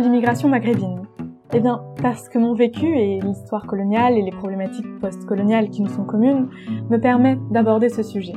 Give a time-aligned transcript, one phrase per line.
[0.00, 1.02] l'immigration maghrébine?
[1.52, 5.90] Eh bien, parce que mon vécu et l'histoire coloniale et les problématiques post-coloniales qui nous
[5.90, 6.48] sont communes
[6.88, 8.32] me permettent d'aborder ce sujet.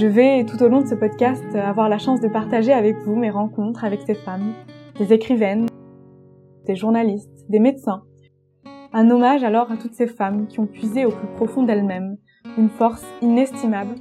[0.00, 3.16] Je vais tout au long de ce podcast avoir la chance de partager avec vous
[3.16, 4.54] mes rencontres avec ces femmes,
[4.96, 5.66] des écrivaines,
[6.66, 8.02] des journalistes, des médecins.
[8.94, 12.16] Un hommage alors à toutes ces femmes qui ont puisé au plus profond d'elles-mêmes
[12.56, 13.96] une force inestimable